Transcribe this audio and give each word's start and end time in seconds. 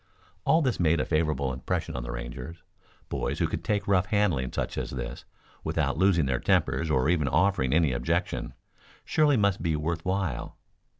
All 0.45 0.63
this 0.63 0.79
made 0.79 0.99
a 0.99 1.05
favorable 1.05 1.53
impression 1.53 1.95
on 1.95 2.01
the 2.01 2.09
Rangers. 2.11 2.63
Boys 3.07 3.37
who 3.37 3.45
could 3.45 3.63
take 3.63 3.87
rough 3.87 4.07
handling 4.07 4.51
such 4.51 4.75
as 4.75 4.89
this, 4.89 5.25
without 5.63 5.95
losing 5.95 6.25
their 6.25 6.39
tempers 6.39 6.89
or 6.89 7.07
even 7.07 7.27
offering 7.27 7.71
any 7.71 7.91
objection, 7.91 8.55
surely 9.05 9.37
must 9.37 9.61
be 9.61 9.75
worth 9.75 10.03
while. 10.03 10.57